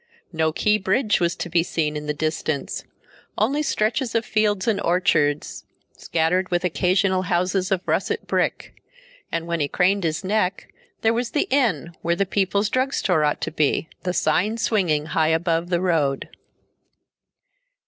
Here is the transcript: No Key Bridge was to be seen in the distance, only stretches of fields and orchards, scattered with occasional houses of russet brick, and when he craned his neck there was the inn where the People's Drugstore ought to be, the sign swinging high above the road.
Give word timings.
No 0.33 0.51
Key 0.51 0.79
Bridge 0.79 1.19
was 1.19 1.35
to 1.35 1.47
be 1.47 1.61
seen 1.61 1.95
in 1.95 2.07
the 2.07 2.11
distance, 2.15 2.85
only 3.37 3.61
stretches 3.61 4.15
of 4.15 4.25
fields 4.25 4.67
and 4.67 4.81
orchards, 4.81 5.63
scattered 5.95 6.49
with 6.49 6.63
occasional 6.63 7.21
houses 7.21 7.71
of 7.71 7.87
russet 7.87 8.25
brick, 8.25 8.81
and 9.31 9.45
when 9.45 9.59
he 9.59 9.67
craned 9.67 10.03
his 10.03 10.23
neck 10.23 10.73
there 11.01 11.13
was 11.13 11.29
the 11.29 11.45
inn 11.51 11.93
where 12.01 12.15
the 12.15 12.25
People's 12.25 12.67
Drugstore 12.67 13.23
ought 13.23 13.41
to 13.41 13.51
be, 13.51 13.89
the 14.01 14.11
sign 14.11 14.57
swinging 14.57 15.05
high 15.05 15.27
above 15.27 15.69
the 15.69 15.79
road. 15.81 16.29